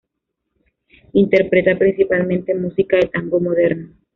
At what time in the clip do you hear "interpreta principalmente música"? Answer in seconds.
1.13-2.97